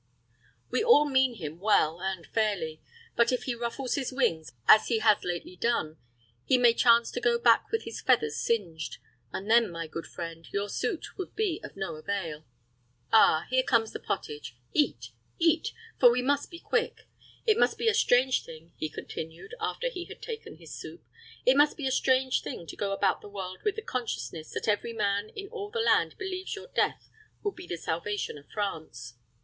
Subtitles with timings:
[0.71, 2.81] We all mean him well, and fairly;
[3.15, 5.97] but if he ruffles his wings as he has lately done,
[6.43, 8.97] he may chance to go back with his feathers singed;
[9.31, 12.47] and then, my good friend, your suit would be of no avail.
[13.13, 14.57] Ah, here comes the pottage.
[14.73, 17.01] Eat, eat; for we must be quick.
[17.45, 21.03] It must be a strange thing," he continued, after he had taken his soup;
[21.45, 24.67] "it must be a strange thing to go about the world with the consciousness that
[24.67, 27.07] every man in all the land believes your death
[27.43, 29.13] would be the salvation of France!